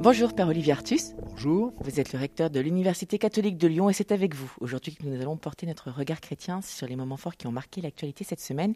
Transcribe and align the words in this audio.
Bonjour 0.00 0.32
Père 0.32 0.46
Olivier 0.46 0.74
Artus. 0.74 1.14
Bonjour. 1.20 1.72
Vous 1.80 1.98
êtes 1.98 2.12
le 2.12 2.20
recteur 2.20 2.50
de 2.50 2.60
l'Université 2.60 3.18
catholique 3.18 3.58
de 3.58 3.66
Lyon 3.66 3.90
et 3.90 3.92
c'est 3.92 4.12
avec 4.12 4.32
vous 4.32 4.48
aujourd'hui 4.60 4.94
que 4.94 5.04
nous 5.04 5.20
allons 5.20 5.36
porter 5.36 5.66
notre 5.66 5.90
regard 5.90 6.20
chrétien 6.20 6.62
sur 6.62 6.86
les 6.86 6.94
moments 6.94 7.16
forts 7.16 7.34
qui 7.34 7.48
ont 7.48 7.52
marqué 7.52 7.80
l'actualité 7.80 8.22
cette 8.22 8.40
semaine. 8.40 8.74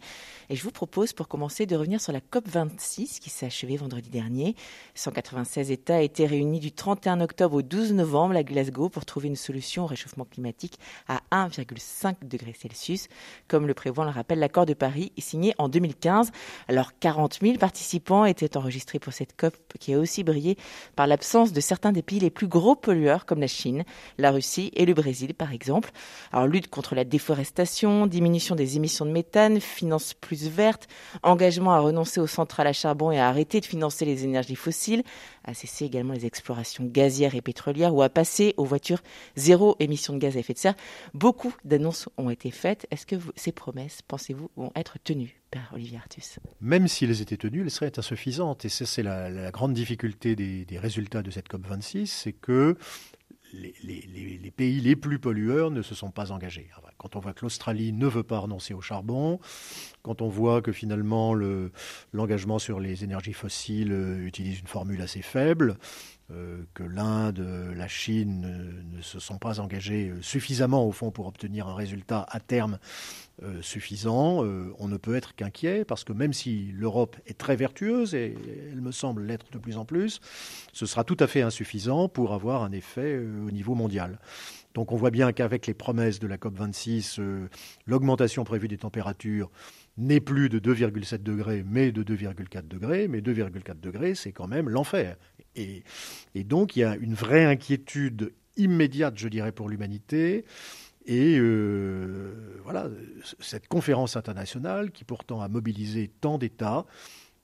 Et 0.51 0.57
je 0.57 0.65
vous 0.65 0.73
propose 0.73 1.13
pour 1.13 1.29
commencer 1.29 1.65
de 1.65 1.77
revenir 1.77 2.01
sur 2.01 2.13
la 2.13 2.19
COP26 2.19 3.21
qui 3.21 3.31
s'est 3.31 3.47
achevée 3.47 3.77
vendredi 3.77 4.11
dernier. 4.11 4.57
196 4.97 5.71
États 5.71 6.03
étaient 6.03 6.27
réunis 6.27 6.59
du 6.59 6.73
31 6.73 7.21
octobre 7.21 7.55
au 7.55 7.63
12 7.63 7.93
novembre 7.93 8.35
à 8.35 8.43
Glasgow 8.43 8.89
pour 8.89 9.05
trouver 9.05 9.29
une 9.29 9.37
solution 9.37 9.85
au 9.85 9.87
réchauffement 9.87 10.25
climatique 10.25 10.77
à 11.07 11.21
1,5 11.31 12.27
degré 12.27 12.53
Celsius, 12.53 13.07
comme 13.47 13.69
le 13.69 13.75
prévoit, 13.75 14.05
le 14.05 14.11
rappel, 14.11 14.41
l'accord 14.41 14.67
de 14.67 14.75
Paris 14.75 15.13
signé 15.19 15.55
en 15.59 15.69
2015. 15.69 16.33
Alors 16.67 16.91
40 16.99 17.39
000 17.41 17.59
participants 17.59 18.25
étaient 18.25 18.57
enregistrés 18.57 18.99
pour 18.99 19.13
cette 19.13 19.37
COP 19.37 19.57
qui 19.79 19.95
a 19.95 20.01
aussi 20.01 20.25
brillé 20.25 20.57
par 20.97 21.07
l'absence 21.13 21.53
de 21.53 21.61
certains 21.61 21.93
des 21.93 22.01
pays 22.01 22.21
les 22.21 22.31
plus 22.31 22.47
gros 22.47 22.75
pollueurs 22.75 23.27
comme 23.27 23.41
la 23.41 23.47
Chine, 23.47 23.85
la 24.17 24.31
Russie 24.31 24.71
et 24.75 24.87
le 24.87 24.95
Brésil 24.95 25.35
par 25.35 25.53
exemple. 25.53 25.91
Alors 26.33 26.47
lutte 26.47 26.71
contre 26.71 26.95
la 26.95 27.05
déforestation, 27.05 28.07
diminution 28.07 28.55
des 28.55 28.77
émissions 28.79 29.05
de 29.05 29.11
méthane, 29.11 29.61
finances 29.61 30.15
plus 30.15 30.49
vertes, 30.49 30.89
engagement 31.23 31.73
à 31.73 31.81
renoncer 31.81 32.19
aux 32.19 32.27
centrales 32.27 32.67
à 32.67 32.73
charbon 32.73 33.11
et 33.11 33.19
à 33.19 33.29
arrêter 33.29 33.61
de 33.61 33.67
financer 33.67 34.07
les 34.07 34.25
énergies 34.25 34.57
fossiles, 34.57 35.03
à 35.45 35.53
cesser 35.53 35.85
également 35.85 36.15
les 36.15 36.25
explorations 36.25 36.85
gazières 36.87 37.35
et 37.35 37.43
pétrolières 37.43 37.95
ou 37.95 38.01
à 38.01 38.09
passer 38.09 38.55
aux 38.57 38.65
voitures 38.65 39.03
zéro 39.37 39.77
émission 39.81 40.15
de 40.15 40.19
gaz 40.19 40.39
à 40.39 40.41
effet 40.41 40.55
de 40.55 40.59
serre. 40.59 40.77
Beaucoup 41.13 41.53
d'annonces 41.67 42.09
ont 42.17 42.31
été 42.31 42.51
faites. 42.51 42.87
Est-ce 42.91 43.05
que 43.05 43.17
ces 43.37 43.53
promesses, 43.53 44.01
pensez-vous, 44.01 44.49
vont 44.57 44.73
être 44.77 44.97
tenues? 45.05 45.42
Même 46.61 46.89
si 46.89 47.05
elles 47.05 47.21
étaient 47.21 47.37
tenues, 47.37 47.63
elles 47.63 47.71
seraient 47.71 47.99
insuffisantes. 47.99 48.65
Et 48.65 48.69
ça, 48.69 48.87
c'est 48.87 49.03
la, 49.03 49.31
la, 49.31 49.51
grande 49.51 49.75
difficulté 49.75 50.35
des, 50.35 50.79
résultats 50.79 51.23
de 51.23 51.31
cette 51.31 51.49
COP26, 51.49 52.07
c'est 52.07 52.33
que 52.33 52.77
les, 53.53 54.53
pays 54.55 54.81
les 54.81 54.97
plus 54.97 55.19
pollueurs 55.19 55.71
ne 55.71 55.83
se 55.83 55.95
sont 55.95 56.11
pas 56.11 56.33
engagés. 56.33 56.69
Quand 56.99 57.17
on 57.17 57.21
voit 57.21 57.33
que 57.33 57.43
l'Australie 57.43 57.93
ne 57.93 58.07
veut 58.07 58.23
pas 58.23 58.39
renoncer 58.39 58.75
au 58.75 58.81
charbon, 58.81 59.41
quand 60.03 60.23
on 60.23 60.29
voit 60.29 60.63
que 60.63 60.73
finalement 60.73 61.35
l'engagement 62.13 62.59
sur 62.59 62.81
les 62.81 63.05
énergies 63.05 63.33
fossiles 63.33 63.93
euh, 63.93 64.27
utilise 64.27 64.61
une 64.61 64.67
formule 64.67 65.03
assez 65.03 65.23
faible, 65.23 65.77
que 66.75 66.83
l'Inde, 66.83 67.47
la 67.77 67.89
Chine 67.89 68.41
ne, 68.41 68.97
ne, 68.97 69.03
se 69.03 69.19
sont 69.19 69.39
pas 69.39 69.61
engagés 69.61 70.09
euh, 70.09 70.23
suffisamment 70.23 70.87
au 70.87 70.93
fond 70.93 71.11
pour 71.11 71.27
obtenir 71.27 71.69
un 71.69 71.75
résultat 71.75 72.27
à 72.29 72.41
terme 72.41 72.79
euh, 73.43 73.61
suffisant, 73.63 74.45
euh, 74.45 74.73
on 74.79 74.89
ne 74.89 74.97
peut 74.97 75.17
être 75.17 75.35
qu'inquiet 75.35 75.85
parce 75.85 76.05
que 76.05 76.13
même 76.13 76.33
si 76.33 76.71
l'Europe 76.75 77.17
est 77.27 77.37
très 77.37 77.57
vertueuse 77.57 78.15
et 78.15 78.37
elle 78.71 78.81
me 78.81 78.93
semble 78.93 79.25
l'être 79.25 79.51
de 79.51 79.59
plus 79.59 79.79
en 79.79 79.85
plus, 79.85 80.21
ce 80.73 80.87
sera 80.87 81.03
tout 81.03 81.17
à 81.19 81.27
fait 81.27 81.43
insuffisant 81.43 82.09
pour 82.09 82.35
avoir 82.35 82.63
un 82.63 82.73
effet 82.73 83.17
euh, 83.17 83.47
au 83.47 83.51
niveau 83.51 83.75
mondial. 83.75 84.19
Donc 84.75 84.93
on 84.93 84.97
voit 84.97 85.11
bien 85.11 85.33
qu'avec 85.33 85.67
les 85.67 85.75
promesses 85.75 86.19
de 86.19 86.27
la 86.27 86.37
COP26, 86.37 87.21
euh, 87.21 87.49
l'augmentation 87.87 88.45
prévue 88.45 88.69
des 88.69 88.79
températures 88.79 89.51
n'est 89.99 90.21
plus 90.21 90.49
de 90.49 90.59
2,7 90.59 91.23
degrés, 91.23 91.65
mais 91.67 91.93
de 91.93 92.03
2,4 92.03 92.67
degrés. 92.67 93.09
Mais 93.09 93.21
2,4 93.21 93.81
degrés, 93.81 94.15
c'est 94.15 94.33
quand 94.33 94.49
même 94.49 94.69
l'enfer. 94.69 95.17
Et, 95.55 95.83
donc 96.45 96.77
il 96.77 96.81
y 96.81 96.85
a 96.85 96.97
une 96.97 97.15
vraie 97.15 97.45
inquiétude 97.45 98.33
immédiate, 98.57 99.19
je 99.19 99.29
dirais, 99.29 99.53
pour 99.53 99.69
l'humanité. 99.69 100.45
Et 101.05 101.37
euh, 101.39 102.61
voilà, 102.63 102.89
cette 103.41 103.67
conférence 103.67 104.17
internationale, 104.17 104.93
qui 104.93 105.05
pourtant 105.05 105.41
a 105.41 105.49
mobilisé 105.49 106.11
tant 106.21 106.39
d'États, 106.39 106.87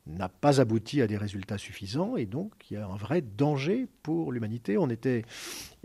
n'a 0.08 0.28
pas 0.28 0.60
abouti 0.60 1.02
à 1.02 1.06
des 1.06 1.16
résultats 1.16 1.58
suffisants 1.58 2.16
et 2.16 2.26
donc 2.26 2.52
il 2.70 2.74
y 2.74 2.76
a 2.76 2.86
un 2.86 2.96
vrai 2.96 3.22
danger 3.22 3.86
pour 4.02 4.32
l'humanité. 4.32 4.78
On 4.78 4.88
était 4.88 5.24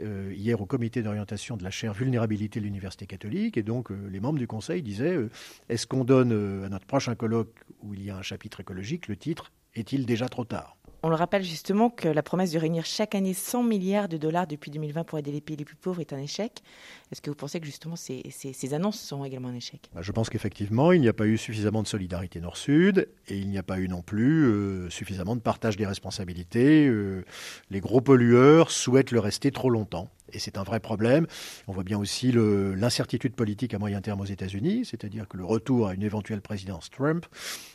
euh, 0.01 0.34
hier 0.35 0.61
au 0.61 0.66
comité 0.66 1.03
d'orientation 1.03 1.57
de 1.57 1.63
la 1.63 1.72
chaire 1.72 1.94
vulnérabilité 1.94 2.59
de 2.59 2.66
l'Université 2.66 3.06
catholique 3.06 3.57
et 3.57 3.63
donc 3.63 3.91
euh, 3.91 4.07
les 4.09 4.19
membres 4.19 4.39
du 4.39 4.47
Conseil 4.47 4.81
disaient 4.81 5.16
euh, 5.16 5.29
est-ce 5.69 5.85
qu'on 5.88 6.06
donne 6.06 6.31
à 6.63 6.69
notre 6.69 6.85
prochain 6.85 7.16
colloque 7.16 7.56
où 7.81 7.94
il 7.94 8.03
y 8.03 8.09
a 8.09 8.17
un 8.17 8.22
chapitre 8.22 8.59
écologique 8.59 9.07
le 9.07 9.17
titre 9.17 9.51
Est-il 9.75 10.06
déjà 10.06 10.29
trop 10.29 10.45
tard? 10.45 10.78
On 11.03 11.09
le 11.09 11.16
rappelle 11.16 11.44
justement 11.44 11.90
que 11.90 12.08
la 12.08 12.24
promesse 12.24 12.52
de 12.52 12.59
réunir 12.59 12.86
chaque 12.86 13.14
année 13.14 13.34
100 13.34 13.64
milliards 13.64 14.08
de 14.08 14.16
dollars 14.16 14.47
depuis 14.47 14.72
2020 14.72 15.03
pour 15.03 15.19
aider 15.19 15.34
les 15.34 15.41
pays 15.41 15.58
les 15.58 15.66
plus 15.66 15.75
pauvres 15.75 16.00
est 16.00 16.14
un 16.14 16.18
échec. 16.18 16.64
Est-ce 17.12 17.22
que 17.22 17.30
vous 17.30 17.36
pensez 17.36 17.59
que 17.59 17.66
justement 17.66 17.97
ces, 17.97 18.24
ces, 18.31 18.53
ces 18.53 18.74
annonces 18.74 19.00
sont 19.00 19.25
également 19.25 19.50
un 19.50 19.53
échec? 19.53 19.90
Bah, 19.94 20.02
Je 20.02 20.12
pense 20.14 20.30
qu'effectivement, 20.30 20.94
il 20.94 21.02
n'y 21.02 21.09
a 21.09 21.14
pas 21.14 21.28
eu 21.28 21.38
suffisamment 21.38 21.84
de 21.84 21.88
solidarité 21.90 22.40
nord-sud 22.40 23.09
et 23.28 23.38
il 23.38 23.50
n'y 23.50 23.58
a 23.58 23.64
pas 23.64 23.80
eu 23.80 23.90
non 23.90 24.02
plus 24.02 24.46
euh, 24.46 24.90
suffisamment 24.90 25.36
de 25.36 25.41
partage 25.41 25.75
des 25.75 25.86
responsabilités. 25.86 26.88
Euh, 26.88 27.25
les 27.70 27.81
gros 27.81 28.00
pollueurs 28.00 28.72
souhaitent 28.72 29.12
le 29.12 29.20
rester 29.20 29.52
trop 29.52 29.70
longtemps. 29.70 30.09
Et 30.31 30.40
c'est 30.40 30.58
un 30.58 30.64
vrai 30.64 30.80
problème. 30.80 31.28
On 31.68 31.74
voit 31.74 31.84
bien 31.84 32.00
aussi 32.00 32.31
l'incertitude 32.31 33.35
politique 33.35 33.74
à 33.74 33.78
moyen 33.78 34.00
terme 34.00 34.22
aux 34.22 34.25
États-Unis, 34.25 34.85
c'est-à-dire 34.85 35.28
que 35.28 35.35
le 35.35 35.44
retour 35.44 35.90
à 35.90 35.94
une 35.94 36.02
éventuelle 36.02 36.41
présidence 36.41 36.90
Trump 36.90 37.25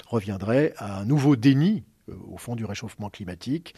reviendrait 0.08 0.72
à 0.78 0.98
un 0.98 1.04
nouveau 1.04 1.36
déni 1.36 1.84
au 2.30 2.36
fond 2.36 2.56
du 2.56 2.64
réchauffement 2.64 3.10
climatique. 3.10 3.74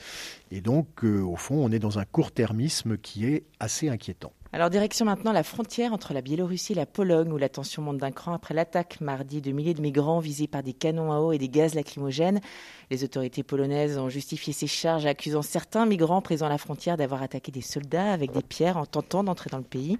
Et 0.51 0.61
donc, 0.61 1.05
euh, 1.05 1.21
au 1.21 1.37
fond, 1.37 1.57
on 1.57 1.71
est 1.71 1.79
dans 1.79 1.99
un 1.99 2.05
court-termisme 2.05 2.99
qui 2.99 3.27
est 3.27 3.45
assez 3.59 3.89
inquiétant. 3.89 4.33
Alors 4.53 4.69
direction 4.69 5.05
maintenant 5.05 5.31
la 5.31 5.45
frontière 5.45 5.93
entre 5.93 6.13
la 6.13 6.23
Biélorussie 6.23 6.73
et 6.73 6.75
la 6.75 6.85
Pologne 6.85 7.33
où 7.33 7.39
la 7.39 7.49
tension 7.49 7.83
monte 7.83 7.99
d'un 7.99 8.11
cran 8.11 8.33
après 8.33 8.53
l'attaque 8.53 9.01
mardi 9.01 9.41
de 9.41 9.53
milliers 9.53 9.75
de 9.75 9.81
migrants 9.81 10.19
visés 10.19 10.49
par 10.49 10.65
des 10.65 10.73
canons 10.73 11.13
à 11.13 11.21
eau 11.21 11.31
et 11.31 11.39
des 11.39 11.49
gaz 11.49 11.75
lacrymogènes. 11.75 12.41
Les 12.91 13.05
autorités 13.05 13.45
polonaises 13.45 13.97
ont 13.97 14.09
justifié 14.09 14.53
ces 14.53 14.67
charges 14.67 15.07
accusant 15.07 15.43
certains 15.43 15.87
migrants 15.87 16.21
présents 16.21 16.47
à 16.47 16.49
la 16.49 16.59
frontière 16.59 16.97
d'avoir 16.97 17.23
attaqué 17.23 17.53
des 17.53 17.61
soldats 17.61 18.13
avec 18.13 18.33
des 18.33 18.43
pierres 18.43 18.77
en 18.77 18.87
tentant 18.87 19.23
d'entrer 19.23 19.51
dans 19.51 19.59
le 19.59 19.63
pays. 19.63 19.99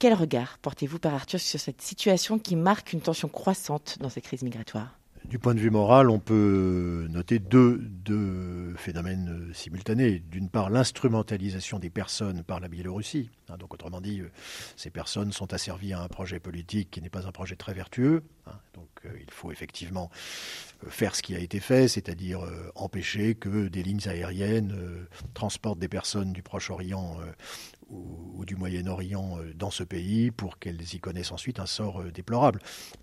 Quel 0.00 0.14
regard 0.14 0.58
portez-vous 0.58 0.98
par 0.98 1.14
Arthur 1.14 1.38
sur 1.38 1.60
cette 1.60 1.80
situation 1.80 2.40
qui 2.40 2.56
marque 2.56 2.92
une 2.92 3.02
tension 3.02 3.28
croissante 3.28 3.98
dans 4.00 4.08
cette 4.08 4.24
crise 4.24 4.42
migratoire? 4.42 4.98
Du 5.24 5.38
point 5.38 5.54
de 5.54 5.60
vue 5.60 5.70
moral, 5.70 6.10
on 6.10 6.18
peut 6.18 7.06
noter 7.10 7.38
deux, 7.38 7.78
deux 7.78 8.74
phénomènes 8.76 9.50
simultanés. 9.52 10.22
D'une 10.30 10.48
part, 10.48 10.70
l'instrumentalisation 10.70 11.78
des 11.78 11.90
personnes 11.90 12.42
par 12.42 12.60
la 12.60 12.68
Biélorussie. 12.68 13.30
Hein, 13.48 13.56
donc, 13.58 13.72
autrement 13.74 14.00
dit, 14.00 14.22
ces 14.76 14.90
personnes 14.90 15.32
sont 15.32 15.52
asservies 15.52 15.92
à 15.92 16.02
un 16.02 16.08
projet 16.08 16.40
politique 16.40 16.90
qui 16.90 17.00
n'est 17.00 17.10
pas 17.10 17.26
un 17.26 17.32
projet 17.32 17.56
très 17.56 17.72
vertueux. 17.72 18.22
Hein, 18.46 18.58
donc, 18.74 18.88
euh, 19.06 19.10
faut 19.42 19.52
effectivement 19.52 20.10
faire 20.88 21.14
ce 21.14 21.22
qui 21.22 21.34
a 21.34 21.38
été 21.38 21.60
fait, 21.60 21.88
c'est-à-dire 21.88 22.44
euh, 22.44 22.70
empêcher 22.74 23.34
que 23.34 23.68
des 23.68 23.82
lignes 23.82 24.06
aériennes 24.06 24.72
euh, 24.76 25.08
transportent 25.34 25.78
des 25.78 25.88
personnes 25.88 26.32
du 26.32 26.42
Proche-Orient 26.42 27.18
ou, 27.90 28.44
du 28.44 28.56
Moyen-Orient 28.56 29.38
dans 29.54 29.70
ce 29.70 29.84
pays 29.84 30.30
pour 30.30 30.58
qu'elles 30.58 30.82
y 30.94 30.98
connaissent 30.98 31.30
ensuite 31.30 31.60
un 31.60 31.66
sort 31.66 32.02
déplorable. 32.04 32.60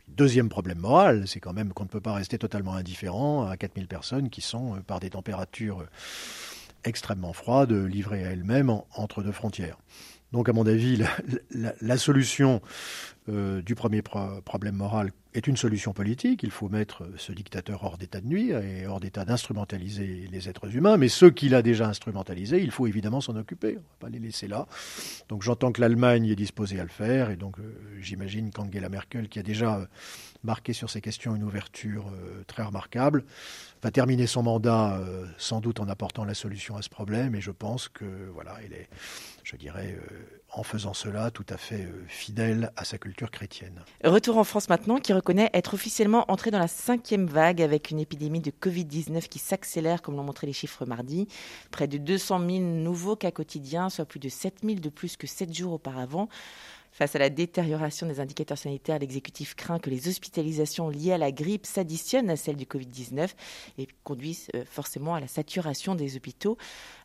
Deuxième 0.07 0.49
problème 0.49 0.79
moral, 0.79 1.27
c'est 1.27 1.39
quand 1.39 1.53
même 1.53 1.73
qu'on 1.73 1.83
ne 1.83 1.89
peut 1.89 2.01
pas 2.01 2.13
rester 2.13 2.37
totalement 2.37 2.73
indifférent 2.73 3.47
à 3.47 3.55
4000 3.55 3.87
personnes 3.87 4.29
qui 4.29 4.41
sont, 4.41 4.81
par 4.87 4.99
des 4.99 5.11
températures 5.11 5.85
extrêmement 6.83 7.33
froides, 7.33 7.71
livrées 7.71 8.25
à 8.25 8.31
elles-mêmes 8.31 8.81
entre 8.95 9.23
deux 9.23 9.31
frontières. 9.31 9.77
Donc, 10.31 10.49
à 10.49 10.53
mon 10.53 10.65
avis, 10.65 11.01
la, 11.81 11.97
solution 11.97 12.61
euh, 13.29 13.61
du 13.61 13.75
premier 13.75 14.01
pro 14.01 14.19
problème 14.45 14.75
moral 14.75 15.11
est 15.33 15.47
une 15.47 15.57
solution 15.57 15.93
politique. 15.93 16.41
Il 16.43 16.51
faut 16.51 16.69
mettre 16.69 17.07
ce 17.17 17.31
dictateur 17.31 17.83
hors 17.83 17.97
d'état 17.97 18.19
de 18.19 18.27
nuire 18.27 18.59
et 18.59 18.87
hors 18.87 18.99
d'état 18.99 19.25
d'instrumentaliser 19.25 20.27
les 20.31 20.49
êtres 20.49 20.75
humains. 20.75 20.97
Mais 20.97 21.07
ceux 21.07 21.29
qu'il 21.29 21.53
a 21.53 21.61
déjà 21.61 21.87
instrumentalisés, 21.87 22.61
il 22.61 22.71
faut 22.71 22.87
évidemment 22.87 23.21
s'en 23.21 23.35
occuper. 23.35 23.69
On 23.69 23.71
ne 23.71 23.75
va 23.77 23.95
pas 23.99 24.09
les 24.09 24.19
laisser 24.19 24.47
là. 24.47 24.67
Donc 25.29 25.43
j'entends 25.43 25.71
que 25.71 25.81
l'Allemagne 25.81 26.25
est 26.25 26.35
disposée 26.35 26.79
à 26.79 26.83
le 26.83 26.89
faire. 26.89 27.29
Et 27.29 27.35
donc 27.35 27.59
euh, 27.59 27.63
j'imagine 27.99 28.51
qu'Angela 28.51 28.89
Merkel, 28.89 29.29
qui 29.29 29.39
a 29.39 29.43
déjà 29.43 29.87
marqué 30.43 30.73
sur 30.73 30.89
ces 30.89 31.01
questions 31.01 31.35
une 31.35 31.43
ouverture 31.43 32.07
euh, 32.07 32.43
très 32.47 32.63
remarquable, 32.63 33.23
va 33.83 33.91
terminer 33.91 34.25
son 34.25 34.43
mandat 34.43 34.97
euh, 34.97 35.25
sans 35.37 35.61
doute 35.61 35.79
en 35.79 35.87
apportant 35.87 36.25
la 36.25 36.33
solution 36.33 36.75
à 36.75 36.81
ce 36.81 36.89
problème. 36.89 37.35
Et 37.35 37.41
je 37.41 37.51
pense 37.51 37.87
que 37.87 38.29
voilà, 38.33 38.55
elle 38.65 38.73
est, 38.73 38.89
je 39.49 39.55
dirais, 39.55 39.97
euh, 39.97 40.41
en 40.51 40.63
faisant 40.63 40.93
cela, 40.93 41.31
tout 41.31 41.45
à 41.49 41.57
fait 41.57 41.87
fidèle 42.07 42.71
à 42.75 42.85
sa 42.85 42.97
culture 42.97 43.31
chrétienne. 43.31 43.81
Retour 44.03 44.37
en 44.37 44.43
France 44.43 44.69
maintenant, 44.69 44.97
qui 44.97 45.11
reconnaît 45.11 45.49
être 45.53 45.73
officiellement 45.73 46.25
entré 46.31 46.51
dans 46.51 46.59
la 46.59 46.67
cinquième 46.67 47.25
vague 47.25 47.61
avec 47.61 47.89
une 47.89 47.99
épidémie 47.99 48.41
de 48.41 48.51
Covid-19 48.51 49.27
qui 49.27 49.39
s'accélère, 49.39 50.01
comme 50.01 50.15
l'ont 50.15 50.23
montré 50.23 50.45
les 50.45 50.53
chiffres 50.53 50.85
mardi. 50.85 51.27
Près 51.71 51.87
de 51.87 51.97
200 51.97 52.39
000 52.39 52.59
nouveaux 52.59 53.15
cas 53.15 53.31
quotidiens, 53.31 53.89
soit 53.89 54.05
plus 54.05 54.19
de 54.19 54.29
7 54.29 54.57
000 54.63 54.79
de 54.79 54.89
plus 54.89 55.17
que 55.17 55.25
7 55.25 55.51
jours 55.53 55.73
auparavant. 55.73 56.29
Face 56.91 57.15
à 57.15 57.19
la 57.19 57.29
détérioration 57.29 58.07
des 58.07 58.19
indicateurs 58.19 58.57
sanitaires, 58.57 58.99
l'exécutif 58.99 59.55
craint 59.55 59.79
que 59.79 59.89
les 59.89 60.07
hospitalisations 60.07 60.89
liées 60.89 61.13
à 61.13 61.17
la 61.17 61.31
grippe 61.31 61.65
s'additionnent 61.65 62.29
à 62.29 62.35
celles 62.35 62.55
du 62.55 62.65
Covid-19 62.65 63.29
et 63.77 63.87
conduisent 64.03 64.47
euh, 64.55 64.65
forcément 64.65 65.15
à 65.15 65.19
la 65.19 65.27
saturation 65.27 65.95
des 65.95 66.17
hôpitaux. 66.17 66.57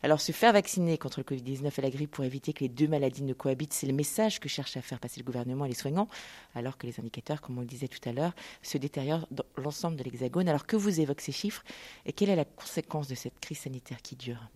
Alors 0.03 0.21
se 0.21 0.31
faire 0.31 0.53
vacciner 0.53 0.97
contre 0.97 1.19
le 1.19 1.23
Covid-19 1.23 1.71
et 1.77 1.81
la 1.81 1.89
grippe 1.89 2.11
pour 2.11 2.25
éviter 2.25 2.53
que 2.53 2.61
les 2.61 2.69
deux 2.69 2.87
maladies 2.87 3.23
ne 3.23 3.33
cohabitent, 3.33 3.73
c'est 3.73 3.87
le 3.87 3.93
message 3.93 4.39
que 4.39 4.49
cherche 4.49 4.75
à 4.77 4.81
faire 4.81 4.99
passer 4.99 5.19
le 5.19 5.25
gouvernement 5.25 5.65
et 5.65 5.69
les 5.69 5.75
soignants, 5.75 6.07
alors 6.55 6.77
que 6.77 6.87
les 6.87 6.99
indicateurs, 6.99 7.41
comme 7.41 7.57
on 7.57 7.61
le 7.61 7.67
disait 7.67 7.87
tout 7.87 8.09
à 8.09 8.11
l'heure, 8.11 8.33
se 8.61 8.77
détériorent 8.77 9.27
dans 9.31 9.45
l'ensemble 9.57 9.97
de 9.97 10.03
l'Hexagone. 10.03 10.49
Alors 10.49 10.65
que 10.65 10.75
vous 10.75 10.99
évoquez 10.99 11.23
ces 11.23 11.31
chiffres 11.31 11.63
et 12.05 12.13
quelle 12.13 12.29
est 12.29 12.35
la 12.35 12.45
conséquence 12.45 13.07
de 13.07 13.15
cette 13.15 13.39
crise 13.39 13.59
sanitaire 13.59 14.01
qui 14.01 14.15
dure? 14.15 14.49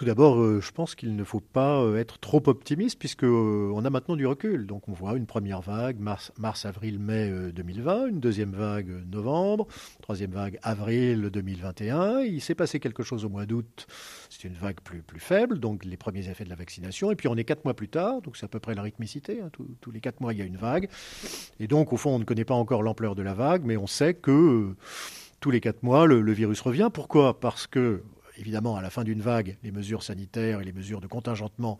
Tout 0.00 0.06
d'abord, 0.06 0.40
euh, 0.40 0.62
je 0.62 0.72
pense 0.72 0.94
qu'il 0.94 1.14
ne 1.14 1.24
faut 1.24 1.40
pas 1.40 1.82
euh, 1.82 1.98
être 1.98 2.18
trop 2.18 2.42
optimiste 2.46 2.98
puisque 2.98 3.24
euh, 3.24 3.70
on 3.74 3.84
a 3.84 3.90
maintenant 3.90 4.16
du 4.16 4.26
recul. 4.26 4.66
Donc 4.66 4.88
on 4.88 4.94
voit 4.94 5.14
une 5.14 5.26
première 5.26 5.60
vague 5.60 5.98
mars, 5.98 6.32
mars 6.38 6.64
avril, 6.64 6.98
mai 6.98 7.30
2020, 7.52 8.06
une 8.06 8.18
deuxième 8.18 8.52
vague 8.52 8.88
novembre, 9.12 9.66
troisième 10.00 10.30
vague 10.30 10.58
avril 10.62 11.28
2021. 11.30 12.20
Il 12.20 12.40
s'est 12.40 12.54
passé 12.54 12.80
quelque 12.80 13.02
chose 13.02 13.26
au 13.26 13.28
mois 13.28 13.44
d'août. 13.44 13.86
C'est 14.30 14.48
une 14.48 14.54
vague 14.54 14.80
plus, 14.80 15.02
plus 15.02 15.20
faible, 15.20 15.58
donc 15.58 15.84
les 15.84 15.98
premiers 15.98 16.30
effets 16.30 16.44
de 16.44 16.48
la 16.48 16.56
vaccination. 16.56 17.10
Et 17.10 17.14
puis 17.14 17.28
on 17.28 17.36
est 17.36 17.44
quatre 17.44 17.66
mois 17.66 17.74
plus 17.74 17.90
tard, 17.90 18.22
donc 18.22 18.38
c'est 18.38 18.46
à 18.46 18.48
peu 18.48 18.58
près 18.58 18.74
la 18.74 18.80
rythmicité. 18.80 19.42
Hein. 19.42 19.50
tous 19.82 19.90
les 19.90 20.00
quatre 20.00 20.22
mois, 20.22 20.32
il 20.32 20.38
y 20.38 20.42
a 20.42 20.46
une 20.46 20.56
vague. 20.56 20.88
Et 21.58 21.66
donc 21.66 21.92
au 21.92 21.98
fond, 21.98 22.14
on 22.14 22.18
ne 22.18 22.24
connaît 22.24 22.46
pas 22.46 22.54
encore 22.54 22.82
l'ampleur 22.82 23.14
de 23.16 23.22
la 23.22 23.34
vague, 23.34 23.66
mais 23.66 23.76
on 23.76 23.86
sait 23.86 24.14
que 24.14 24.74
tous 25.40 25.50
les 25.50 25.60
quatre 25.60 25.82
mois, 25.82 26.06
le, 26.06 26.22
le 26.22 26.32
virus 26.32 26.62
revient. 26.62 26.88
Pourquoi? 26.90 27.38
Parce 27.38 27.66
que 27.66 28.02
évidemment, 28.40 28.76
à 28.76 28.82
la 28.82 28.90
fin 28.90 29.04
d'une 29.04 29.20
vague, 29.20 29.56
les 29.62 29.70
mesures 29.70 30.02
sanitaires 30.02 30.60
et 30.60 30.64
les 30.64 30.72
mesures 30.72 31.00
de 31.00 31.06
contingentement 31.06 31.78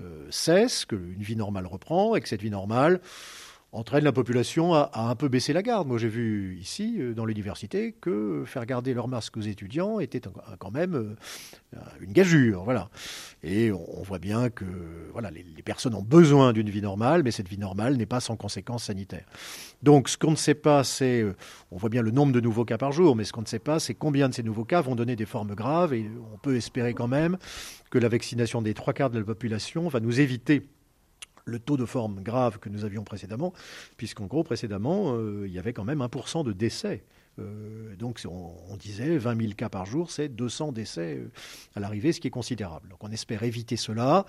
euh, 0.00 0.26
cessent, 0.30 0.84
qu'une 0.84 1.20
vie 1.20 1.36
normale 1.36 1.66
reprend, 1.66 2.16
et 2.16 2.20
que 2.20 2.28
cette 2.28 2.42
vie 2.42 2.50
normale 2.50 3.00
entraîne 3.76 4.04
la 4.04 4.12
population 4.12 4.72
à, 4.74 4.90
un 4.94 5.14
peu 5.14 5.28
baisser 5.28 5.52
la 5.52 5.62
garde. 5.62 5.86
Moi, 5.86 5.98
j'ai 5.98 6.08
vu 6.08 6.56
ici, 6.58 6.96
euh, 6.98 7.12
dans 7.12 7.26
l'université, 7.26 7.94
que 8.00 8.42
faire 8.46 8.64
garder 8.64 8.94
leur 8.94 9.06
masque 9.06 9.36
aux 9.36 9.42
étudiants 9.42 10.00
était 10.00 10.20
quand 10.58 10.70
même 10.70 10.94
euh, 10.94 11.78
une 12.00 12.12
gageure. 12.12 12.64
Voilà. 12.64 12.88
Et 13.42 13.70
on 13.72 14.02
voit 14.02 14.18
bien 14.18 14.48
que 14.48 14.64
voilà, 15.12 15.30
les, 15.30 15.44
personnes 15.62 15.94
ont 15.94 16.02
besoin 16.02 16.52
d'une 16.52 16.70
vie 16.70 16.80
normale, 16.80 17.22
mais 17.22 17.30
cette 17.30 17.48
vie 17.48 17.58
normale 17.58 17.96
n'est 17.96 18.06
pas 18.06 18.20
sans 18.20 18.36
conséquences 18.36 18.84
sanitaires. 18.84 19.26
Donc, 19.82 20.08
ce 20.08 20.16
qu'on 20.16 20.30
ne 20.30 20.36
sait 20.36 20.54
pas, 20.54 20.82
c'est, 20.82 21.20
euh, 21.22 21.36
on 21.70 21.76
voit 21.76 21.90
bien 21.90 22.02
le 22.02 22.10
nombre 22.10 22.32
de 22.32 22.40
nouveaux 22.40 22.64
cas 22.64 22.78
par 22.78 22.92
jour, 22.92 23.14
mais 23.14 23.24
ce 23.24 23.32
qu'on 23.32 23.42
ne 23.42 23.46
sait 23.46 23.58
pas, 23.58 23.78
c'est 23.78 23.94
combien 23.94 24.28
de 24.28 24.34
ces 24.34 24.42
nouveaux 24.42 24.64
cas 24.64 24.80
vont 24.80 24.94
donner 24.94 25.16
des 25.16 25.26
formes 25.26 25.54
graves. 25.54 25.92
Et 25.92 26.08
on 26.32 26.38
peut 26.38 26.56
espérer 26.56 26.94
quand 26.94 27.08
même 27.08 27.36
que 27.90 27.98
la 27.98 28.08
vaccination 28.08 28.62
des 28.62 28.74
trois 28.74 28.94
quarts 28.94 29.10
de 29.10 29.18
la 29.18 29.24
population 29.24 29.88
va 29.88 30.00
nous 30.00 30.20
éviter 30.20 30.62
le 31.46 31.58
taux 31.58 31.76
de 31.76 31.84
forme 31.86 32.22
grave 32.22 32.58
que 32.58 32.68
nous 32.68 32.84
avions 32.84 33.04
précédemment, 33.04 33.54
puisqu'en 33.96 34.26
gros, 34.26 34.42
précédemment, 34.42 35.14
euh, 35.14 35.46
il 35.46 35.52
y 35.52 35.58
avait 35.58 35.72
quand 35.72 35.84
même 35.84 36.00
1% 36.00 36.44
de 36.44 36.52
décès. 36.52 37.04
Euh, 37.38 37.94
donc 37.96 38.20
on, 38.26 38.76
disait 38.76 39.18
20 39.18 39.40
000 39.40 39.52
cas 39.54 39.68
par 39.68 39.84
jour, 39.84 40.10
c'est 40.10 40.28
200 40.28 40.72
décès 40.72 41.16
euh, 41.16 41.30
à 41.74 41.80
l'arrivée, 41.80 42.12
ce 42.12 42.20
qui 42.20 42.28
est 42.28 42.30
considérable. 42.30 42.88
Donc 42.88 43.04
on 43.04 43.10
espère 43.10 43.42
éviter 43.42 43.76
cela. 43.76 44.26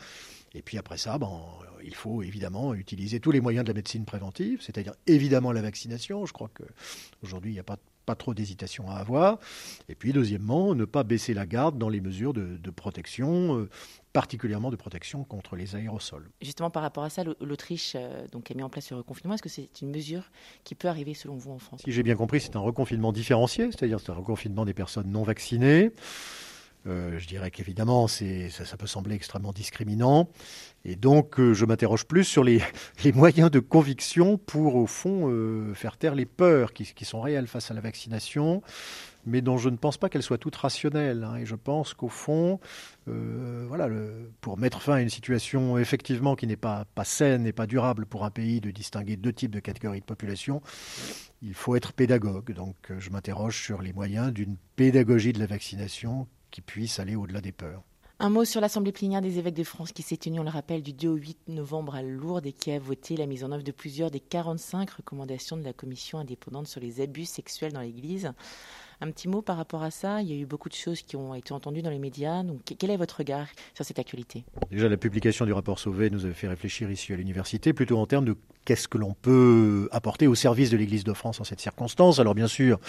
Et 0.53 0.61
puis 0.61 0.77
après 0.77 0.97
ça, 0.97 1.17
ben, 1.17 1.41
il 1.83 1.95
faut 1.95 2.21
évidemment 2.21 2.73
utiliser 2.73 3.19
tous 3.19 3.31
les 3.31 3.41
moyens 3.41 3.65
de 3.65 3.69
la 3.69 3.75
médecine 3.75 4.05
préventive, 4.05 4.61
c'est-à-dire 4.61 4.93
évidemment 5.07 5.51
la 5.51 5.61
vaccination. 5.61 6.25
Je 6.25 6.33
crois 6.33 6.49
qu'aujourd'hui, 6.53 7.51
il 7.51 7.53
n'y 7.55 7.59
a 7.59 7.63
pas 7.63 7.77
pas 8.07 8.15
trop 8.15 8.33
d'hésitation 8.33 8.89
à 8.89 8.95
avoir. 8.95 9.37
Et 9.89 9.95
puis, 9.95 10.13
deuxièmement, 10.13 10.73
ne 10.73 10.85
pas 10.85 11.03
baisser 11.03 11.35
la 11.35 11.45
garde 11.45 11.77
dans 11.77 11.89
les 11.89 12.01
mesures 12.01 12.33
de, 12.33 12.57
particulièrement 14.13 14.71
de 14.71 14.77
protection 14.77 15.25
contre 15.25 15.57
les 15.57 15.75
aérosols. 15.75 16.29
Justement, 16.41 16.71
par 16.71 16.81
rapport 16.81 17.03
à 17.03 17.09
ça, 17.09 17.23
l'Autriche 17.41 17.93
euh, 17.95 18.25
donc, 18.31 18.49
a 18.49 18.53
mis 18.53 18.63
en 18.63 18.69
place 18.69 18.89
le 18.89 18.97
reconfinement. 18.97 19.35
Est-ce 19.35 19.43
que 19.43 19.49
c'est 19.49 19.81
une 19.81 19.91
mesure 19.91 20.31
qui 20.63 20.73
peut 20.73 20.87
arriver 20.87 21.13
selon 21.13 21.35
vous 21.35 21.51
en 21.51 21.59
France? 21.59 21.81
Si 21.83 21.91
j'ai 21.91 22.01
bien 22.01 22.15
compris, 22.15 22.39
c'est 22.39 22.55
un 22.55 22.61
reconfinement 22.61 23.11
différencié, 23.11 23.65
c'est-à-dire 23.65 23.99
c'est 23.99 24.11
un 24.11 24.15
reconfinement 24.15 24.63
des 24.63 24.73
personnes 24.73 25.11
non 25.11 25.23
vaccinées. 25.23 25.91
Euh, 26.85 27.19
je 27.19 27.27
dirais 27.27 27.51
qu'évidemment, 27.51 28.07
ça, 28.07 28.77
peut 28.77 28.87
sembler 28.87 29.15
extrêmement 29.15 29.51
discriminant. 29.51 30.29
Et 30.85 30.95
donc, 30.95 31.39
euh, 31.39 31.53
je 31.53 31.65
m'interroge 31.65 32.05
plus 32.05 32.23
sur 32.23 32.43
les, 32.43 32.61
moyens 33.13 33.51
de 33.51 33.59
conviction 33.59 34.37
pour, 34.37 34.75
au 34.75 34.87
fond, 34.87 35.33
faire 35.73 35.97
taire 35.97 36.15
les 36.15 36.25
peurs 36.25 36.73
qui, 36.73 37.05
sont 37.05 37.21
réelles 37.21 37.47
face 37.47 37.71
à 37.71 37.73
la 37.73 37.81
vaccination 37.81 38.61
mais 39.27 39.41
dont 39.41 39.57
je 39.57 39.69
ne 39.69 39.75
pense 39.75 39.97
pas 39.97 40.09
qu'elles 40.09 40.23
soient 40.23 40.37
toutes 40.37 40.55
rationnelles. 40.55 41.23
Hein. 41.23 41.35
et 41.35 41.45
je 41.45 41.55
pense 41.55 41.93
qu'au 41.93 42.07
fond, 42.07 42.59
euh, 43.07 44.27
pour 44.41 44.57
mettre 44.57 44.81
fin 44.81 44.95
à 44.95 45.01
une 45.01 45.09
situation 45.09 45.77
effectivement 45.77 46.35
qui 46.35 46.47
n'est 46.47 46.55
pas, 46.55 46.85
pas 46.95 47.03
saine 47.03 47.45
et 47.45 47.51
pas 47.51 47.67
durable 47.67 48.05
pour 48.05 48.25
un 48.25 48.31
pays 48.31 48.61
de 48.61 48.71
distinguer 48.71 49.17
deux 49.17 49.33
types 49.33 49.51
de 49.51 49.59
catégories 49.59 49.99
de 49.99 50.05
population, 50.05 50.61
il 51.41 51.53
faut 51.53 51.75
être 51.75 51.93
pédagogue. 51.93 52.53
Donc 52.53 52.75
euh, 52.89 52.99
je 52.99 53.09
m'interroge 53.09 53.61
sur 53.61 53.81
les 53.81 53.93
moyens 53.93 54.31
d'une 54.31 54.55
pédagogie 54.75 55.33
de 55.33 55.39
la 55.39 55.47
vaccination 55.47 56.27
qui 56.51 56.61
puisse 56.61 56.99
aller 56.99 57.15
au-delà 57.15 57.41
des 57.41 57.51
peurs. 57.51 57.83
Un 58.19 58.29
mot 58.29 58.45
sur 58.45 58.61
l'Assemblée 58.61 58.91
plénière 58.91 59.21
des 59.21 59.37
évêques 59.37 59.53
de 59.53 59.63
France 59.63 59.91
qui 59.91 60.01
s'est 60.01 60.17
tenue, 60.17 60.39
on 60.39 60.43
le 60.43 60.49
rappelle, 60.49 60.81
du 60.81 60.91
2 60.91 61.07
au 61.07 61.15
8 61.15 61.49
novembre 61.49 61.93
à 61.93 62.01
Lourdes 62.01 62.47
et 62.47 62.51
qui 62.51 62.71
a 62.71 62.79
voté 62.79 63.15
la 63.15 63.27
mise 63.27 63.43
en 63.43 63.51
œuvre 63.51 63.63
de 63.63 63.71
plusieurs 63.71 64.09
des 64.09 64.19
45 64.19 64.89
recommandations 64.89 65.55
de 65.55 65.63
la 65.63 65.73
Commission 65.73 66.17
indépendante 66.17 66.67
sur 66.67 66.81
les 66.81 66.99
abus 66.99 67.25
sexuels 67.25 67.73
dans 67.73 67.81
l'Église. 67.81 68.31
Un 68.99 69.11
petit 69.11 69.27
mot 69.27 69.43
par 69.43 69.57
rapport 69.57 69.83
à 69.83 69.91
ça. 69.91 70.21
Il 70.21 70.29
y 70.29 70.33
a 70.33 70.35
eu 70.35 70.45
beaucoup 70.45 70.69
de 70.69 70.73
choses 70.73 71.03
qui 71.03 71.15
ont 71.15 71.35
été 71.35 71.53
entendues 71.53 71.83
dans 71.83 71.91
les 71.91 71.99
médias. 71.99 72.41
Donc, 72.41 72.61
quel 72.79 72.89
est 72.89 72.97
votre 72.97 73.17
regard 73.17 73.47
sur 73.75 73.85
cette 73.85 73.99
actualité? 73.99 74.43
Déjà, 74.71 74.89
la 74.89 74.97
publication 74.97 75.45
du 75.45 75.53
rapport 75.53 75.77
Sauvé 75.77 76.09
nous 76.09 76.25
avait 76.25 76.33
fait 76.33 76.47
réfléchir 76.47 76.89
ici 76.89 77.13
à 77.13 77.15
l'université, 77.15 77.73
plutôt 77.73 77.99
en 77.99 78.07
termes 78.07 78.25
de 78.25 78.35
qu'est-ce 78.65 78.87
que 78.87 78.97
l'on 78.97 79.13
peut 79.13 79.87
apporter 79.91 80.25
au 80.25 80.33
service 80.33 80.71
de 80.71 80.77
l'Église 80.77 81.03
de 81.03 81.13
France 81.13 81.39
en 81.39 81.43
cette 81.43 81.59
circonstance. 81.59 82.19
Alors, 82.19 82.33
bien 82.33 82.47
sûr, 82.47 82.79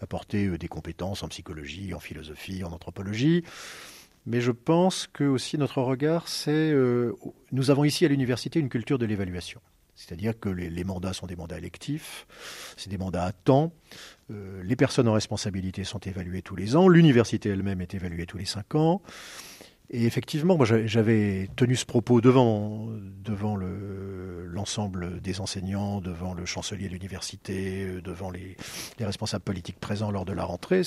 apporter 0.00 0.46
euh, 0.46 0.58
des 0.58 0.68
compétences 0.68 1.24
en 1.24 1.28
psychologie, 1.28 1.94
en 1.94 2.00
philosophie, 2.00 2.62
en 2.62 2.70
anthropologie. 2.70 3.42
Mais 4.24 4.40
je 4.40 4.52
pense 4.52 5.08
que 5.12 5.24
aussi 5.24 5.56
notre 5.58 5.82
regard, 5.82 6.28
c'est 6.28 6.50
euh, 6.50 7.12
nous 7.52 7.70
avons 7.70 7.84
ici 7.84 8.04
à 8.04 8.08
l'université 8.08 8.58
une 8.60 8.68
culture 8.68 8.98
de 8.98 9.06
l'évaluation. 9.06 9.60
C'est-à-dire 9.96 10.38
que 10.38 10.50
les, 10.50 10.84
mandats 10.84 11.14
sont 11.14 11.26
des 11.26 11.36
mandats 11.36 11.56
électifs, 11.56 12.26
c'est 12.76 12.90
des 12.90 12.98
mandats 12.98 13.24
à 13.24 13.32
temps. 13.32 13.72
Euh, 14.30 14.62
les 14.62 14.76
personnes 14.76 15.08
en 15.08 15.14
responsabilité 15.14 15.84
sont 15.84 16.00
évaluées 16.00 16.42
tous 16.42 16.54
les 16.54 16.76
ans. 16.76 16.86
L'université 16.86 17.48
elle-même 17.48 17.80
est 17.80 17.94
évaluée 17.94 18.26
tous 18.26 18.36
les 18.36 18.44
cinq 18.44 18.74
ans. 18.74 19.00
Et 19.88 20.04
effectivement, 20.04 20.56
moi 20.56 20.66
j'avais 20.66 21.48
tenu 21.56 21.76
ce 21.76 21.86
propos 21.86 22.20
devant, 22.20 22.90
l'ensemble 24.44 25.20
des 25.20 25.40
enseignants, 25.40 26.00
devant 26.00 26.34
le 26.34 26.44
chancelier 26.44 26.88
de 26.88 26.92
l'université, 26.92 27.84
euh, 27.84 28.02
devant 28.02 28.30
les, 28.30 28.56
les, 28.98 29.06
responsables 29.06 29.44
politiques 29.44 29.80
présents 29.80 30.10
lors 30.10 30.24
de 30.24 30.32
la 30.32 30.44
rentrée. 30.44 30.82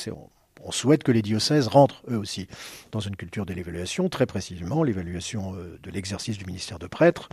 On 0.64 0.72
souhaite 0.72 1.04
que 1.04 1.12
les 1.12 1.22
diocèses 1.22 1.68
rentrent 1.68 2.04
eux 2.10 2.18
aussi 2.18 2.48
dans 2.92 3.00
une 3.00 3.16
culture 3.16 3.46
de 3.46 3.54
l'évaluation, 3.54 4.10
très 4.10 4.26
précisément 4.26 4.84
l'évaluation 4.84 5.56
euh, 5.56 5.80
de 5.82 5.92
l'exercice 5.92 6.38
du 6.38 6.46
ministère 6.46 6.80
de 6.80 6.88
prêtre 6.88 7.30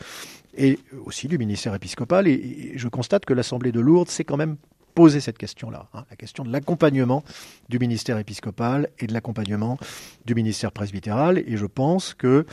et 0.57 0.79
aussi 1.05 1.29
du 1.29 1.39
ministère 1.39 1.75
épiscopal. 1.75 2.29
Et, 2.29 2.73
je 2.77 2.89
constate 2.89 3.25
que 3.25 3.35
l'Assemblée 3.35 3.73
de 3.73 3.81
Lourdes 3.81 4.09
s'est 4.09 4.25
quand 4.25 4.37
même 4.37 4.57
posé 4.95 5.21
cette 5.21 5.37
question-là, 5.37 5.89
hein, 5.93 6.05
la 6.09 6.17
question 6.17 6.43
de 6.43 6.51
l'accompagnement 6.51 7.23
du 7.69 7.79
ministère 7.79 8.19
épiscopal 8.19 8.89
et 8.99 9.07
de 9.07 9.13
l'accompagnement 9.13 9.79
du 10.25 10.35
ministère 10.35 10.73
presbytéral. 10.73 11.39
Et 11.39 11.57
je 11.59 11.67
pense 11.67 12.15
que 12.15 12.47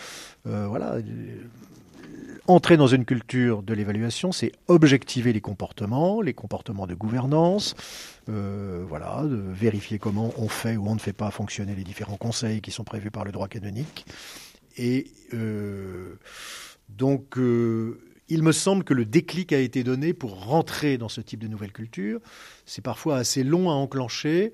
euh, 0.47 0.67
voilà, 0.67 0.97
entrer 2.47 2.77
dans 2.77 2.87
une 2.87 3.05
culture 3.05 3.63
de 3.63 3.73
l'évaluation, 3.73 4.31
c'est 4.31 4.51
objectiver 4.67 5.33
les 5.33 5.41
comportements, 5.41 6.21
les 6.21 6.33
comportements 6.33 6.87
de 6.87 6.93
gouvernance, 6.93 7.75
euh, 8.29 8.83
voilà, 8.87 9.23
de 9.23 9.35
vérifier 9.35 9.99
comment 9.99 10.33
on 10.37 10.49
fait 10.49 10.77
ou 10.77 10.87
on 10.87 10.95
ne 10.95 10.99
fait 10.99 11.13
pas 11.13 11.31
fonctionner 11.31 11.75
les 11.75 11.83
différents 11.83 12.17
conseils 12.17 12.61
qui 12.61 12.71
sont 12.71 12.83
prévus 12.83 13.11
par 13.11 13.23
le 13.23 13.31
droit 13.31 13.47
canonique. 13.47 14.05
Et 14.77 15.07
euh, 15.33 16.15
donc, 16.89 17.37
euh, 17.37 18.01
il 18.29 18.43
me 18.43 18.51
semble 18.51 18.83
que 18.83 18.93
le 18.93 19.05
déclic 19.05 19.53
a 19.53 19.59
été 19.59 19.83
donné 19.83 20.13
pour 20.13 20.45
rentrer 20.45 20.97
dans 20.97 21.09
ce 21.09 21.21
type 21.21 21.39
de 21.39 21.47
nouvelle 21.47 21.71
culture. 21.71 22.19
C'est 22.65 22.81
parfois 22.81 23.17
assez 23.17 23.43
long 23.43 23.69
à 23.69 23.73
enclencher. 23.73 24.53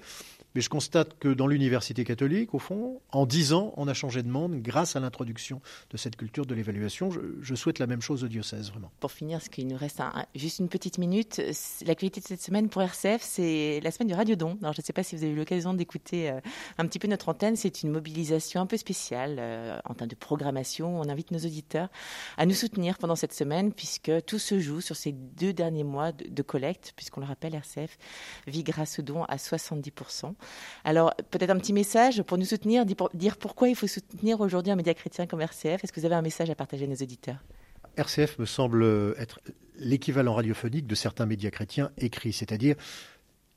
Mais 0.55 0.61
je 0.61 0.69
constate 0.69 1.17
que 1.19 1.29
dans 1.29 1.47
l'université 1.47 2.03
catholique, 2.03 2.53
au 2.53 2.59
fond, 2.59 3.01
en 3.11 3.25
dix 3.25 3.53
ans, 3.53 3.73
on 3.77 3.87
a 3.87 3.93
changé 3.93 4.23
de 4.23 4.29
monde 4.29 4.61
grâce 4.61 4.95
à 4.95 4.99
l'introduction 4.99 5.61
de 5.91 5.97
cette 5.97 6.15
culture 6.15 6.45
de 6.45 6.55
l'évaluation. 6.55 7.09
Je, 7.11 7.55
souhaite 7.55 7.79
la 7.79 7.87
même 7.87 8.01
chose 8.01 8.23
au 8.23 8.27
diocèse, 8.27 8.71
vraiment. 8.71 8.89
Pour 8.99 9.11
finir, 9.11 9.41
ce 9.41 9.49
qu'il 9.49 9.67
nous 9.67 9.77
reste 9.77 10.01
juste 10.33 10.59
une 10.59 10.69
petite 10.69 10.97
minute, 10.97 11.41
l'actualité 11.85 12.21
de 12.21 12.25
cette 12.25 12.41
semaine 12.41 12.69
pour 12.69 12.81
RCF, 12.81 13.21
c'est 13.21 13.81
la 13.83 13.91
semaine 13.91 14.07
du 14.07 14.13
Radiodon. 14.13 14.57
Alors, 14.61 14.73
je 14.73 14.81
ne 14.81 14.85
sais 14.85 14.93
pas 14.93 15.03
si 15.03 15.15
vous 15.15 15.23
avez 15.23 15.33
eu 15.33 15.35
l'occasion 15.35 15.73
d'écouter 15.73 16.29
euh, 16.29 16.39
un 16.77 16.87
petit 16.87 16.99
peu 16.99 17.07
notre 17.07 17.29
antenne. 17.29 17.55
C'est 17.55 17.83
une 17.83 17.91
mobilisation 17.91 18.61
un 18.61 18.65
peu 18.65 18.77
spéciale 18.77 19.35
euh, 19.39 19.77
en 19.85 19.93
termes 19.93 20.09
de 20.09 20.15
programmation. 20.15 20.99
On 20.99 21.09
invite 21.09 21.31
nos 21.31 21.39
auditeurs 21.39 21.89
à 22.37 22.45
nous 22.45 22.53
soutenir 22.53 22.97
pendant 22.97 23.15
cette 23.15 23.33
semaine, 23.33 23.73
puisque 23.73 24.11
tout 24.25 24.39
se 24.39 24.59
joue 24.59 24.81
sur 24.81 24.95
ces 24.95 25.11
deux 25.11 25.53
derniers 25.53 25.83
mois 25.83 26.11
de, 26.11 26.27
de 26.29 26.41
collecte, 26.41 26.93
puisqu'on 26.95 27.19
le 27.19 27.27
rappelle, 27.27 27.55
RCF 27.55 27.97
vit 28.47 28.63
grâce 28.63 28.99
aux 28.99 29.03
dons 29.03 29.23
à 29.25 29.35
70%. 29.35 30.33
Alors, 30.83 31.13
peut-être 31.31 31.49
un 31.49 31.57
petit 31.57 31.73
message 31.73 32.21
pour 32.23 32.37
nous 32.37 32.45
soutenir, 32.45 32.85
dire 32.85 33.37
pourquoi 33.37 33.69
il 33.69 33.75
faut 33.75 33.87
soutenir 33.87 34.41
aujourd'hui 34.41 34.71
un 34.71 34.75
média 34.75 34.93
chrétien 34.93 35.27
comme 35.27 35.41
RCF. 35.41 35.83
Est-ce 35.83 35.91
que 35.91 35.99
vous 35.99 36.05
avez 36.05 36.15
un 36.15 36.21
message 36.21 36.49
à 36.49 36.55
partager 36.55 36.85
à 36.85 36.87
nos 36.87 36.95
auditeurs? 36.95 37.37
RCF 37.97 38.39
me 38.39 38.45
semble 38.45 38.83
être 39.17 39.39
l'équivalent 39.77 40.33
radiophonique 40.33 40.87
de 40.87 40.95
certains 40.95 41.25
médias 41.25 41.49
chrétiens 41.49 41.91
écrits, 41.97 42.33
c'est-à-dire 42.33 42.75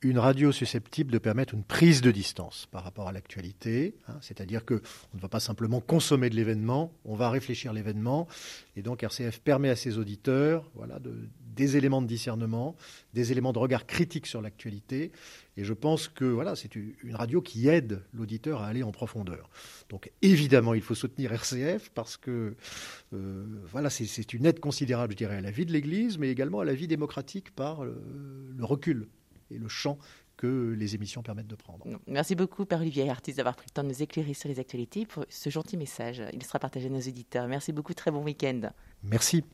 une 0.02 0.18
radio 0.18 0.50
susceptible 0.50 1.12
de 1.12 1.18
permettre 1.18 1.54
une 1.54 1.62
prise 1.62 2.00
de 2.00 2.10
distance 2.10 2.66
par 2.72 2.82
rapport 2.82 3.08
à 3.08 3.12
l'actualité, 3.12 3.94
hein, 4.08 4.16
c'est-à-dire 4.20 4.64
que 4.64 4.82
on 5.14 5.16
ne 5.16 5.22
va 5.22 5.28
pas 5.28 5.40
simplement 5.40 5.80
consommer 5.80 6.28
de 6.28 6.34
l'événement, 6.34 6.92
on 7.04 7.14
va 7.14 7.30
réfléchir 7.30 7.72
l'événement, 7.72 8.26
et 8.74 8.82
donc 8.82 9.04
RCF 9.04 9.40
permet 9.40 9.70
à 9.70 9.76
ses 9.76 9.98
auditeurs, 9.98 10.68
voilà, 10.74 10.98
de, 10.98 11.14
des 11.54 11.76
éléments 11.76 12.02
de 12.02 12.06
discernement, 12.06 12.76
des 13.14 13.32
éléments 13.32 13.52
de 13.52 13.58
regard 13.58 13.86
critique 13.86 14.26
sur 14.26 14.42
l'actualité, 14.42 15.12
et 15.56 15.64
je 15.64 15.72
pense 15.74 16.08
que 16.08 16.24
voilà, 16.24 16.56
c'est 16.56 16.74
une 16.76 17.14
radio 17.14 17.42
qui 17.42 17.68
aide 17.68 18.02
l'auditeur 18.12 18.62
à 18.62 18.66
aller 18.66 18.82
en 18.82 18.92
profondeur. 18.92 19.50
Donc 19.88 20.10
évidemment, 20.22 20.74
il 20.74 20.82
faut 20.82 20.94
soutenir 20.94 21.32
RCF 21.32 21.90
parce 21.90 22.16
que 22.16 22.56
euh, 23.12 23.44
voilà, 23.70 23.90
c'est 23.90 24.32
une 24.32 24.46
aide 24.46 24.60
considérable, 24.60 25.12
je 25.12 25.18
dirais, 25.18 25.36
à 25.36 25.40
la 25.40 25.50
vie 25.50 25.66
de 25.66 25.72
l'Église, 25.72 26.18
mais 26.18 26.30
également 26.30 26.60
à 26.60 26.64
la 26.64 26.74
vie 26.74 26.86
démocratique 26.86 27.54
par 27.54 27.84
le 27.84 28.64
recul 28.64 29.08
et 29.50 29.58
le 29.58 29.68
champ 29.68 29.98
que 30.36 30.74
les 30.76 30.94
émissions 30.94 31.22
permettent 31.22 31.46
de 31.46 31.54
prendre. 31.54 31.86
Merci 32.06 32.34
beaucoup, 32.34 32.64
Père 32.64 32.80
Olivier 32.80 33.08
Artiste, 33.08 33.36
d'avoir 33.36 33.54
pris 33.54 33.66
le 33.68 33.74
temps 33.74 33.84
de 33.84 33.88
nous 33.88 34.02
éclairer 34.02 34.34
sur 34.34 34.48
les 34.48 34.58
actualités 34.58 35.06
pour 35.06 35.24
ce 35.28 35.50
gentil 35.50 35.76
message. 35.76 36.22
Il 36.32 36.42
sera 36.42 36.58
partagé 36.58 36.86
à 36.86 36.90
nos 36.90 36.98
auditeurs. 36.98 37.46
Merci 37.46 37.72
beaucoup, 37.72 37.94
très 37.94 38.10
bon 38.10 38.24
week-end. 38.24 38.70
Merci. 39.04 39.44